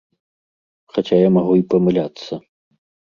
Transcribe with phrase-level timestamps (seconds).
[0.95, 2.33] Хаця я магу й памыляцца.